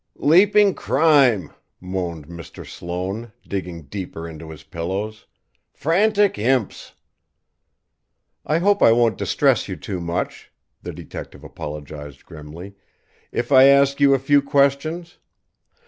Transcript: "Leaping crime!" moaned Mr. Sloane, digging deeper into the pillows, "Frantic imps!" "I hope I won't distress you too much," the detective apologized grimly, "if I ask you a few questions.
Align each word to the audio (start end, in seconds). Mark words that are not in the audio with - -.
"Leaping 0.15 0.73
crime!" 0.73 1.53
moaned 1.79 2.25
Mr. 2.27 2.65
Sloane, 2.67 3.31
digging 3.47 3.83
deeper 3.83 4.27
into 4.27 4.47
the 4.47 4.65
pillows, 4.71 5.27
"Frantic 5.75 6.39
imps!" 6.39 6.93
"I 8.43 8.57
hope 8.57 8.81
I 8.81 8.93
won't 8.93 9.19
distress 9.19 9.67
you 9.67 9.75
too 9.75 9.99
much," 10.01 10.51
the 10.81 10.91
detective 10.91 11.43
apologized 11.43 12.25
grimly, 12.25 12.73
"if 13.31 13.51
I 13.51 13.65
ask 13.65 13.99
you 13.99 14.15
a 14.15 14.17
few 14.17 14.41
questions. 14.41 15.19